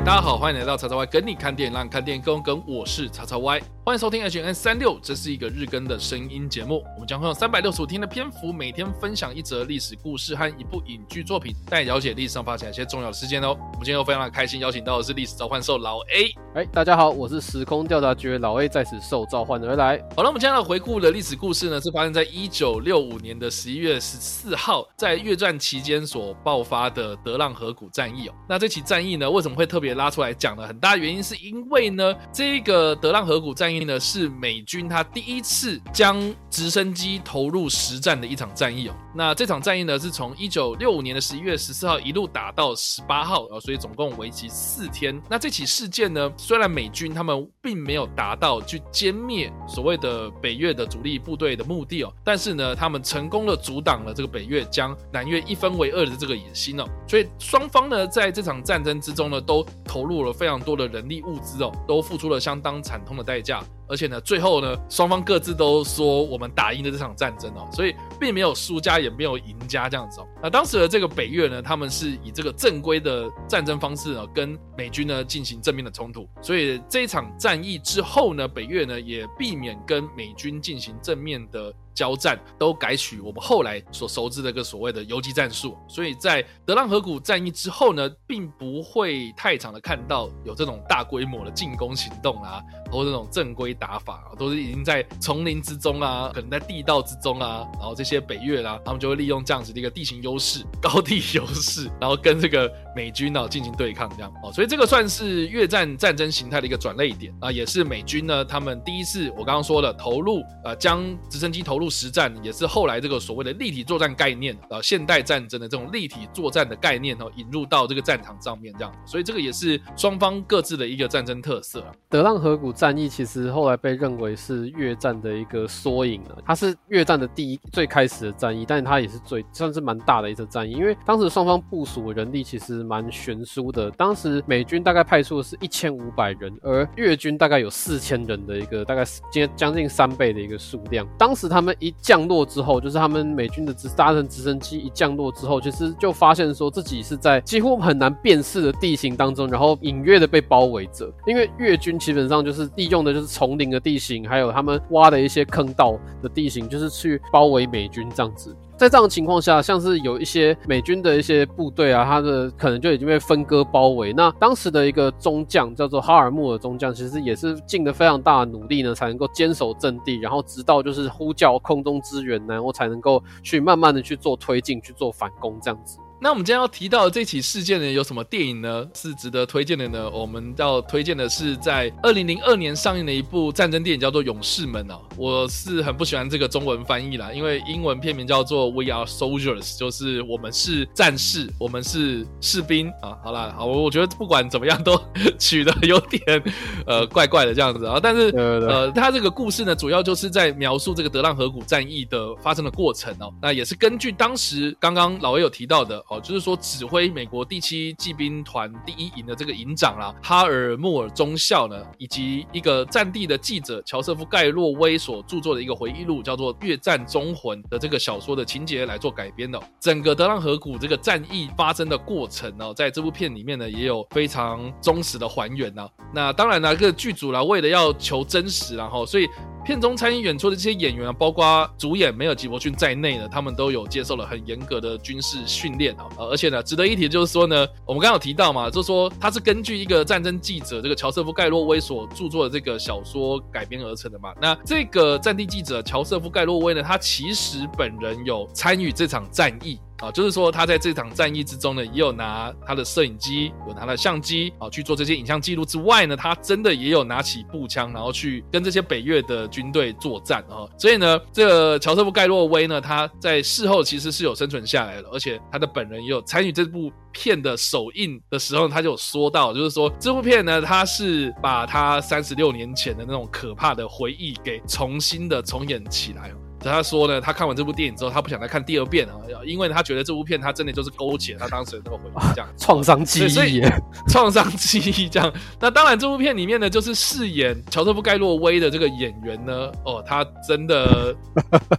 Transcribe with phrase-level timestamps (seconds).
[0.00, 2.62] 大家好，欢迎来到叉叉 Y 跟你看电影，让你看电影更跟。
[2.66, 6.82] 我是叉叉 Y，欢迎收听 H N 三六，这是一个日更的声音节目。
[6.94, 13.48] 我们将会用三百六十五天的篇幅，每天分享一则历史故事和一部影剧作品，带你了解历史上发生一些重要的事件哦。
[13.48, 16.34] 我们今天又非常的开心，邀请到的是历史召唤兽老 A。
[16.54, 20.02] 哎，大家好，我是时空调查局老 A，在此受召唤而来。
[20.16, 28.34] 好了，我们今天要回顾的历史故事呢，是发生在一九六五年的十一月十四号，在越战期间所爆发的德浪河谷战役哦。
[28.48, 30.66] 那这起战役呢，为什么会特别拉出来讲呢？
[30.66, 38.94] 很大原因是因为呢，这个德浪河谷战役呢，是美军他第一次将直升机投入实战的一场战役哦。
[39.16, 45.20] 那这场战役呢，是从一九六五年的十一月十四号一路打到十八号啊，所以总共为期四天。
[45.28, 63.63] 那这起事件呢，虽然美军他们并没有达到去歼灭所谓的北越的主力部队的目的哦，但是呢，他们成功的阻挡了这个北越将南越一分为二的这个野心哦，所以双方呢，在这场战争之中呢，都投入了非常多的人力物资哦，都付出了相当惨痛的代价。
[63.64, 63.83] out.
[63.88, 70.26] 而且呢，最后呢，双方各自都说我们打赢了这场战争哦，所以并没有输家，也没有赢家这样子哦。
[70.42, 76.28] 那当时的这个北越呢，他们是以这个正规的战争方式呢，跟美军呢进行正面的冲突。
[76.40, 81.72] 所以这一场战役之后呢，北越呢也避免跟美军进行正面的。
[81.94, 111.84] 交战都改取我们后来所熟知的一个所谓的游击战术，所以在德浪河谷战役之后呢，并不会太常的看到有这种大规模的进攻行动啊，或这种正规打法啊，都是已经在丛林之中啊，可能在地道之中啊，然后这些北越啊，他们就会利用这样子的一个地形优势、 高地优势，然后跟这个美军呢进行对抗，这样哦，所以这个算是越战战争形态的一个转捩点啊，也是美军呢他们第一次我刚刚说的投入呃将直升机投入。
[111.94, 121.92] 实战也是后来这个所谓的立体作战概念，呃，现代战争的这种立体作战的概念哦，引入到这个战场上面这样，所以这个也是双方各自的一个战争特色啊。
[122.08, 139.02] 德浪河谷战役其实后后来被认为是越战的一个缩影了，它是越战的第一最开始的战役，但是它也是最算是蛮大的一次战役，因为当时双方部署的人力其实蛮悬殊的，当时美军大概派出的是一千五百人，而越军大概有四千人的一个大概
[139.32, 141.74] 接将近三倍的一个数量，当时他们。
[141.80, 151.12] 一降落之后，就是他们美军的直搭乘直升机一降落之后，其实就发现说自己是在几乎很难辨识的地形当中，然后隐约的被包围着。
[151.26, 158.54] 因为越军基本上就是利用的就是从丛林的地形，还有他们挖的一些坑道的地形，就是去包围美军这样子。
[158.76, 164.12] 在这样的情况下，像是有一些美军的一些部队啊，他的可能就已经被分割包围。
[164.12, 175.98] 那当时的一个中将叫做哈尔穆尔中将，其实也是尽了非常大的努力呢，才能够坚守阵地，然后直到就是呼叫空中支援，然后才能够去慢慢的去做推进，去做反攻这样子。
[176.24, 178.88] 那我们今天要提到的这起事件呢，有什么电影呢？
[178.94, 180.08] 是值得推荐的呢？
[180.08, 185.02] 我们要推荐的是在二零零二年上映的一部战争电影，叫做《勇士们》哦。
[185.16, 193.16] 我是很不喜欢这个中文翻译啦，因为英文片名叫做《We Are Soldiers》，就是我们是战士，我们是士兵啊。
[193.22, 195.00] 好啦，好，我觉得不管怎么样都
[195.38, 196.42] 取得有点
[196.86, 198.00] 呃怪怪的这样子啊。
[198.02, 203.32] 但是呃，他这个故事呢，主要就是在描述这个德浪河谷战役的发生的过程哦。
[203.40, 206.20] 那也是根据当时刚刚老魏有提到的哦。
[206.24, 219.60] 就是说，指挥美国第七骑兵团第一营的这个营长啦，哈尔穆尔中校呢，以及一个战地的记者乔瑟夫盖洛威所著作的一个回忆录，叫做《越战忠魂》的这个小说的情节来做改编的。
[219.78, 225.86] 整个德浪河谷这个战役发生的过程呢，在这部片里面呢，也有非常忠实的还原呢。
[226.14, 229.28] 那当然呢，这个剧组呢，为了要求真实，然后所以。
[229.64, 236.06] 片中参与演出的这些演员啊，包括主演梅尔吉伯逊在内呢，他们都有接受了很严格的军事训练啊。
[236.18, 244.34] 而且呢，值得一提的就是说呢，我们刚刚有提到嘛，就说他是根据一个战争记者这个乔瑟夫盖洛威所著作的这个小说改编而成的嘛。
[244.40, 249.80] 那这个战地记者乔瑟夫盖洛威呢，他其实本人有参与这场战役。
[250.04, 260.68] 啊，就是说他在这场战役之中呢，也有拿他的摄影机，有拿他的相机啊去做这些影像记录之外呢，他真的也有拿起步枪，然后去跟这些北越的军队作战啊。
[260.78, 276.30] 所以呢，这个乔瑟夫盖洛威呢，他在事后其实是有生存下来了，而且他的本人也有参与这部片的首映的时候，他就有说到，就是说这部片呢，他是把他三十六年前的那种可怕的回忆给重新的重演起来。
[276.70, 279.12] 他说呢，他看完这部电影之后，他不想再看第二遍啊，
[279.44, 283.62] 因为他觉得这部片他真的就是勾起了他当时的那个回忆，这样创伤记忆，
[284.08, 285.32] 创伤记忆这样。
[285.60, 291.14] 那当然，这部片里面呢，就是饰演乔瑟夫盖洛威的这个演员呢，哦，他真的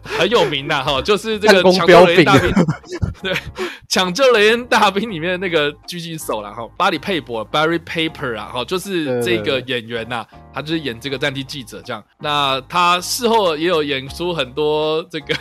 [0.04, 2.52] 很有名呐，哈，就是这个抢救雷恩大兵，
[3.24, 3.34] 对，
[3.88, 12.04] 抢救雷恩大兵里面的那个狙击手了哈，巴里佩伯 Barry Pepper 啊，哈，就是这个演员呐，他就是演这个战地记者这样。
[12.20, 14.75] 那他事后也有演出很多
[15.10, 15.36] 这个。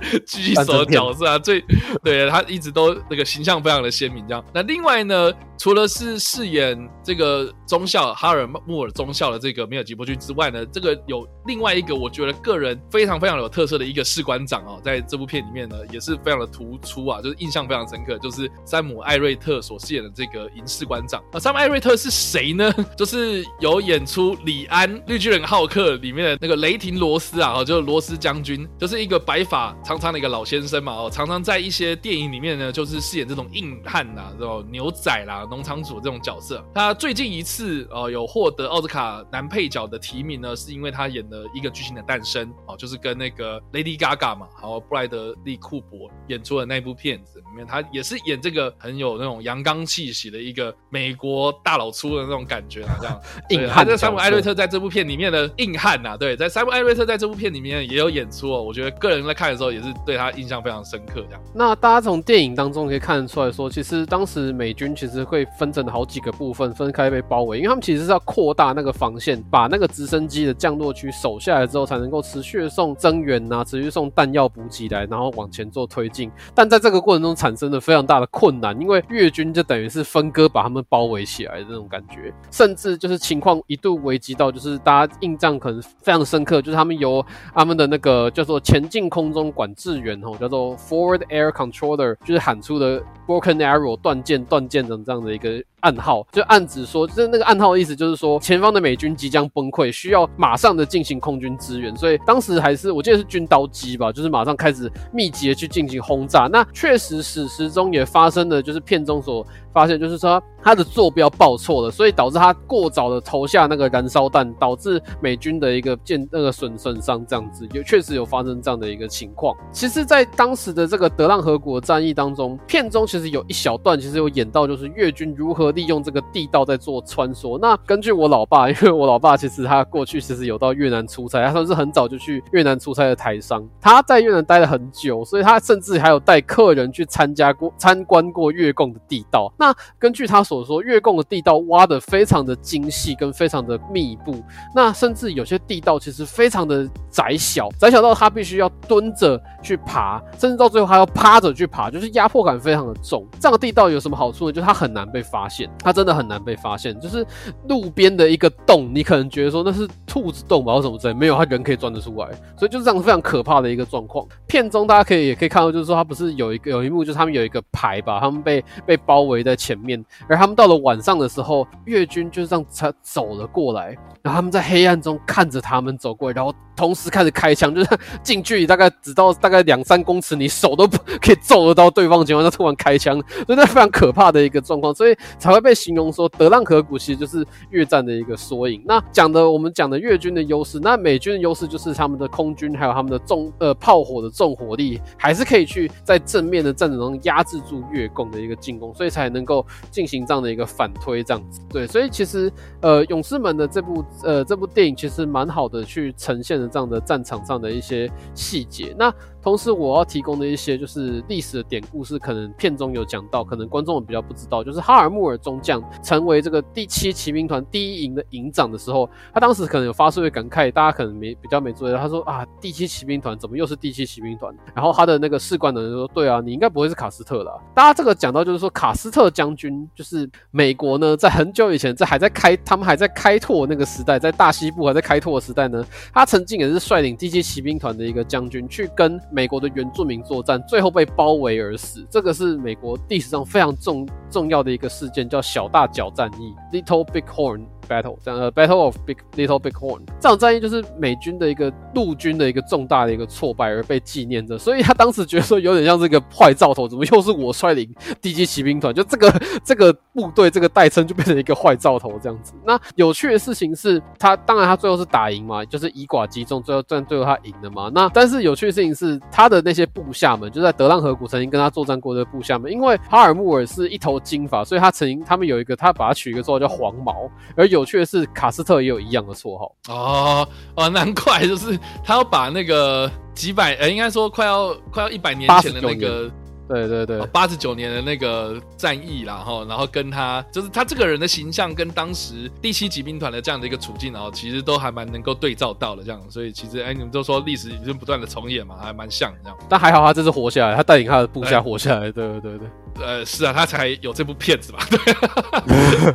[0.24, 1.62] 狙击手的角色啊，最
[2.02, 4.44] 对他一直都那个形象非常的鲜明，这样。
[4.52, 21.22] 那另外呢，除了是饰演这个中校哈尔穆尔中校的这个米尔吉伯逊之外呢，这个有另外一个我觉得个人非常非常有特色的一个士官长哦，在这部片里面呢也是非常的突出啊，就是印象非常深刻，就是山姆艾瑞特所饰演的这个银士官长。
[21.32, 22.72] 那山姆艾瑞特是谁呢？
[22.96, 29.74] 就是有演出李安绿巨人浩克里面的那个雷霆罗斯啊，就是罗斯将军，就是一个白发。
[29.86, 36.60] 长长的一个老先生嘛，哦，常常在一些电影里面呢，就是饰演这种硬汉呐，这种牛仔啦、农场主这种角色。
[36.74, 53.86] 他最近一次哦有获得奥斯卡男配角的提名呢，是因为他演的一个剧情的诞生哦，就是跟那个 Lady Gaga 嘛，还有布莱德利库珀演出的那部片子里面，他也是演这个很有那种阳刚气息的一个美国大老粗的那种感觉啊，这样 硬汉。
[53.86, 58.60] 在山姆艾瑞特在这部片里面的硬汉呐，对，在山姆艾瑞特在这部片里面也有演出哦。
[58.60, 59.65] 我觉得个人在看的时候。
[59.72, 61.40] 也是对他印象非常深刻，这样。
[61.54, 76.30] 那大家从电影当中可以看得出来说，其实当时美军其实会分成好几个部分，分开被包围，因为他们其实是要扩大那个防线，把那个直升机的降落区守下来之后，才能够持续送增援呐，持续送弹药补给来，然后往前做推进。
[76.54, 87.24] 但在这个过程中产生了非常大的困难，因为越军就等于是分割把他们包围起来的这种感觉，甚至就是情况一度危急到，就是大家印象可能非常深刻，就是他们由
[87.54, 89.72] 他们的那个叫做前进空中管。
[89.76, 95.62] 制员吼，叫做 Forward Air Controller，就是喊出的 Broken Arrow 断剑断剑的这样的一个。
[95.86, 101.96] 暗号就暗指说，就是那个暗号的意思，就是说前方的美军即将崩溃，需要马上的进行空军支援。
[101.96, 106.48] 所以当时还是我记得是军刀机吧，就是马上开始密集的去进行轰炸。
[106.50, 119.56] 那确实史实中也发生了，就是片中所发现，就是说他的坐标报错了，所以导致他过早的投下那个燃烧弹，导致美军的一个建那个损损伤这样子，有确实有发生这样的一个情况。
[119.70, 125.75] 其实，在当时的这个德浪河谷战役当中，片中其实有一小段其实有演到，就是越军如何。
[125.76, 127.56] 利用这个地道在做穿梭。
[127.58, 133.64] 那根据我老爸，因为我老爸其实他过去其实有到越南出差，他算是很早就去越南出差的台商。
[133.80, 139.52] 他在越南待了很久，所以他甚至还有带客人去参加过、参观过越共的地道。
[139.58, 144.42] 那根据他所说，越共的地道挖的非常的精细，跟非常的密布。
[144.74, 153.26] 那甚至有些地道其实非常的窄小，窄小到他必须要蹲着去爬，甚至到最后还要趴着去爬，就是压迫感非常的重。
[153.38, 154.52] 这样的地道有什么好处呢？
[154.52, 155.55] 就是它很难被发现。
[155.82, 157.24] 它真的很难被发现，就是
[157.68, 164.26] 路边的一个洞，你可能觉得说那是兔子洞吧，或什么之类，没有，它人可以钻得出来，所以就是这样非常可怕的一个状况。
[164.46, 176.52] 片中大家可以也可以看到，就是说它不是有一个 有一幕，就是他们有一个排吧，他们被被包围在前面，而他们到了晚上的时候，越军就这样才走了过来，然后他们在黑暗中看着他们走过来，然后。
[176.76, 180.86] 同时开始开枪，就是近距离大概只到 大概两三公尺，你手都
[181.22, 183.14] 可以揍得到对方的情况下突然开枪，
[183.46, 188.82] 所以那非常可怕的一个状况，所以才会被形容说德浪河谷其实就是越战的一个缩影。
[188.84, 201.60] 那讲的我们讲的越军的优势，那美军的优势就是他们的空军还有他们的重呃炮火的重火力，还是可以去在正面的战场中压制住越共的一个进攻，所以才能够进行这样的一个反推这样子。
[201.70, 206.66] 对，所以其实呃勇士们的这部呃这部电影其实蛮好的去呈现的。
[206.76, 209.10] 这样的战场上的一些细节，那。
[209.42, 214.64] 同时，我要提供的一些就是历史的典故，是可能片中有讲到，可能观众比较不知道。
[214.64, 221.98] 就是哈尔穆尔中将成为这个第七骑兵团第一营的营长的时候，他当时可能有发出一个感慨，大家可能没比较没注意到。
[221.98, 224.54] 他说啊，第七骑兵团怎么又是第七骑兵团？
[224.74, 227.52] 然后他的那个士官的人说，对啊，你应该不会是卡斯特啦。
[227.74, 239.20] 大家这个讲到就是说，卡斯特将军就是美国呢，在很久以前，在还在开，他们还在开拓那个时代，在大西部还在开拓的时代呢，他曾经也是率领第七骑兵团的一个将军去跟。
[239.30, 247.66] 美国的原住民作战，最后被包围而死，这个是美国历史上非常重重要的一个事件，叫小大角战役 （Little Big Horn）。
[247.86, 258.94] Battle，这样呃 Battle of Big Little Big Horn 这场战役就是美军的一个陆军的一个重大的一个挫败而被纪念着，所以他当时觉得说有点像这个坏兆头，怎么又是我率领第七骑兵团？
[258.94, 262.54] 就这个这个部队这个代称就变成一个坏兆头这样子。
[262.64, 267.90] 那有趣的事情是他当然他最后是打赢嘛，就是以寡击众，最后但最后他赢了嘛。
[267.94, 277.28] 那但是有趣的事情是他的那些部下们就在德浪河谷曾经跟他作战过的部下们，因为哈尔穆尔是一头金发，所以他曾经他们有一个他把他取一个绰号叫黄毛。
[277.56, 286.30] 而有趣的是卡斯特也有一样的绰号哦哦，难怪就是他要把那个几百呃，应该说快要快要一百年前的那个。
[286.68, 299.56] 对对对，八十九年的那个战役啦，然后然后跟他就是他这个人的形象跟当时第七骑兵团的这样的一个处境，然后其实都还蛮能够对照到的这样，所以其实哎，你们都说历史已经不断的重演嘛，还蛮像这样。
[299.68, 302.68] 但还好他这次活下来，他带领他的部下活下来，对对对对。
[303.00, 304.98] 呃，是啊，他才有这部片子嘛，对，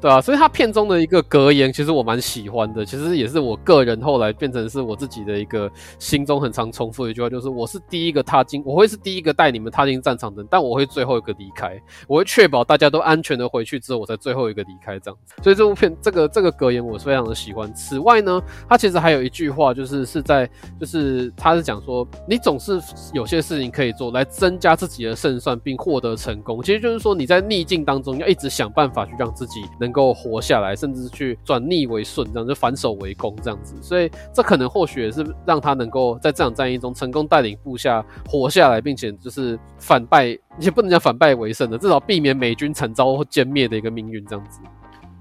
[0.00, 15.34] 对啊，所以他片中的一个格言，其实我蛮喜欢的，其实也是我个人后来变成是我自己的一个心中很常重复的一句话，就是我是第一个踏进，我会是第一个带你们踏进战场的，但我会最后一个离开，我会确保大家都安全的回去之后，我才最后一个离开这样子。
[15.42, 17.72] 所以这部片这个这个格言我是非常的喜欢。
[17.72, 22.80] 此外呢，他其实还有一句话，就是是在就是他是讲说，你总是
[23.12, 26.15] 有些事情可以做来增加自己的胜算，并获得。
[26.16, 33.74] 成功其实就是说，你在逆境当中要一直想办法去让自己能够活下来，甚至去转逆为顺，这样就反手为攻这样子。
[33.82, 40.26] 所以这可能或许也是让他能够在这场战役中成功带领部下活下来，并且就是反败，
[40.58, 44.60] 也不能讲反败为胜的，至少避免美军惨遭歼灭的一个命运这样子。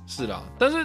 [0.07, 0.77] 是啦，但是。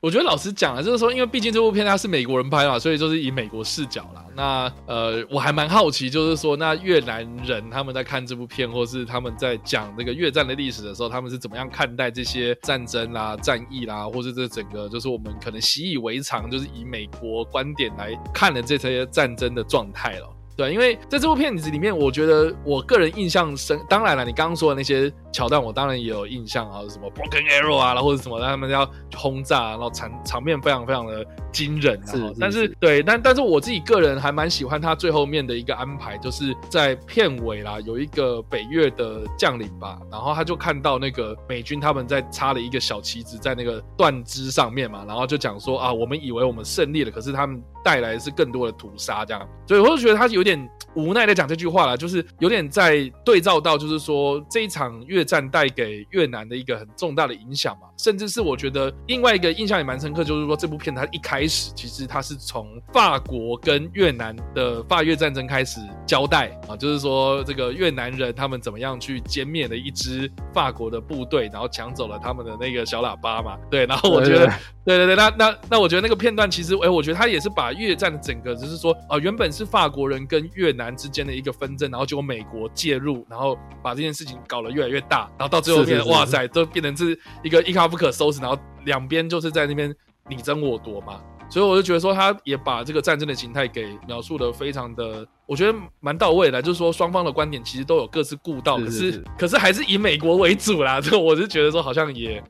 [0.00, 4.24] 我觉得老实讲啊，就是说，因为毕竟这部片它是美国人拍嘛，所以就是以美国视角啦。
[4.36, 20.35] 那呃，我还蛮好奇，就是说，那越南人他们在看这部片，或是他们在讲那个越战的历史的时候，他们是怎么样看待这些战争啦、战役啦，或是这整个就是我们可能习以为常，就是以美国观点来看的这些战争的状态了。
[20.56, 23.78] 对，因为在这部片子里面，我觉得我个人印象深。
[23.88, 32.00] 当然了，你刚刚说的那些桥段，我当然也有印象啊，什么 Broken Arrow 啊，然后或者什么他们要轰炸，然后场场面非常非常的惊人。
[32.06, 47.62] 是，是，是，但是对，但但是我自己个人还蛮喜欢他最后面的一个安排，就是在片尾啦，有一个北越的将领吧，然后他就看到那个美军他们在插了一个小旗子在那个断肢上面嘛，然后就讲说啊，我们以为我们胜利了，可是他们。
[47.84, 74.46] 带来的是更多的屠杀，这样，所以我就觉得他有点无奈的讲这句话了，就是有点在对照到，就是说这一场越战带给越南的一个很重大的影响嘛，甚至是我觉得另外一个印象也蛮深刻，就是说这部片它一开始其实它是从法国跟越南的法越战争开始交代啊，就是说这个越南人他们怎么样去歼灭了一支法国的部队，然后抢走了他们的那个小喇叭嘛，对， 然后我觉得，
[74.84, 77.72] 对对对，那那那我觉得那个片段其实，哎，我觉得他也是把。
[77.76, 89.94] 越战的整个就是说，啊、呃，原本是法国人跟越南之间的一个纷争，然后结果美国介入，然后把这件事情搞得越来越大，然后到最后变，哇塞，都变成是一个一发不可收拾，然后两边就是在那边
[90.28, 91.20] 你争我夺嘛。
[91.48, 96.60] 所以我就觉得说，他也把这个战争的形态给描述的非常的，我觉得蛮到位的。
[96.60, 101.00] 就是说，双方的观点其实都有各自顾到，可是可是还是以美国为主啦。
[101.00, 102.42] 这 我是觉得说，好像也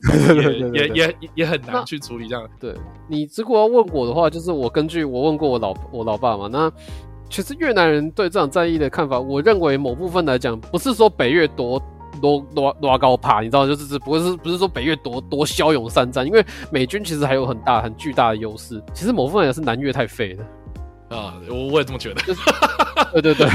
[0.72, 2.48] 也也也也很难去处理这样。
[2.58, 2.74] 对，
[3.06, 6.72] 你如果要问我的话，就是我根据我问过我老我老爸嘛，那
[7.28, 11.78] 其实越南人对这场战役的看法，我认为某部分来讲，不是说北越多。
[12.20, 18.82] 多多多高爬，你知道，就是只不过是不是说北越多多骁勇善战，因为美军其实还有很大很巨大的优势。
[18.92, 22.20] 其实某部分也是南越太废了啊，我我也这么觉得。
[22.22, 22.40] 就是、
[23.12, 23.48] 对对对。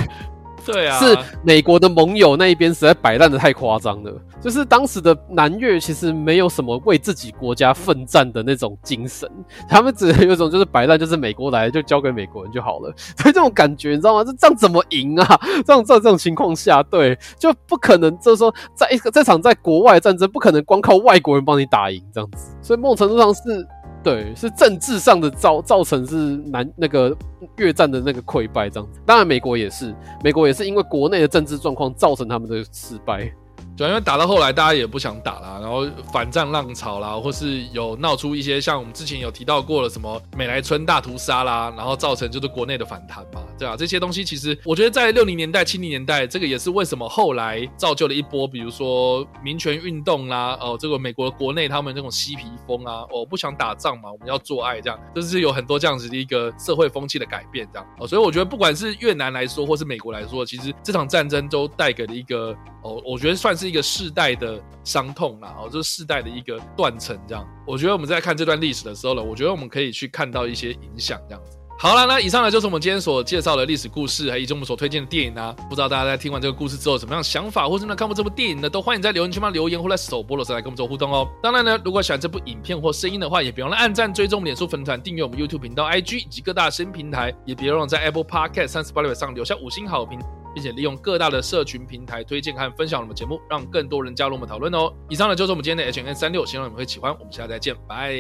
[0.66, 4.12] 对啊，是美国的盟友那一边实在摆烂的太夸张了。
[4.42, 9.30] 就是当时的南越其实没有什么为自己国家奋战的那种精神，
[9.70, 12.92] 他们只有一种就是摆烂，就是美国来就交给美国人就好了。
[13.18, 14.24] 所以这种感觉你知道吗？
[14.24, 15.40] 这这样怎么赢啊？
[15.66, 18.18] 这种在这种情况下，对，就不可能。
[18.20, 22.56] 就是说，在一个这场在国外战争，不可能光靠外国人帮你打赢这样子。
[22.62, 23.68] 所以某种程度上是。
[24.04, 27.16] 对，是政治上的造造成是南那个
[27.58, 29.94] 越战的那个溃败这样子，当然美国也是，
[30.24, 33.32] 美国也是因为国内的政治状况造成他们的失败。
[33.78, 67.46] 主要因为打到后来，大家也不想打啦，然后反战浪潮啦，或是有闹出一些像我们之前有提到过的什么美莱村大屠杀啦，然后造成就是国内的反弹嘛，对啊，这些东西其实我觉得在六零年代、七零年代，这个也是为什么后来造就了一波，比如说民权运动啦，哦，这个美国国内他们这种嬉皮风啊，哦，不想打仗嘛，我们要做爱这样，就是有很多这样子的一个社会风气的改变这样，哦，所以我觉得不管是越南来说，或是美国来说，其实这场战争都带给了一个哦，我觉得算算是一个世代的伤痛啦，哦，就是世代的一个断层这样。
[67.68, 71.58] 我觉得我们在看这段历史的时候呢，我觉得我们可以去看到一些影响这样子。
[71.78, 75.54] 好了，那以上呢就是我们今天所介绍的历史故事，还以及我们所推荐的电影啊。
[75.70, 78.70] 不知道大家在听完这个故事之后，什么样想法，或是呢看过这部电影呢？
[78.70, 81.28] 都欢迎在留言区帮留言，或在首播的时候来跟我们做互动哦。
[81.44, 90.18] 当然呢，如果喜欢这部影片或声音的话，也别忘了按赞、追踪脸书粉团、订阅我们 YouTube 频道、IG 以及各大新平台，也别忘了在 Apple Podcast 三十八六上留下五星好评，
[90.54, 94.94] 并且利用各大的社群平台推荐和分享我们节目，让更多人加入我们讨论哦。
[95.10, 97.12] 以上呢就是我们今天的 H N 36，希望你们会喜欢。
[97.18, 98.14] 我们下次再见，拜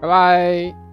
[0.00, 0.85] 拜拜。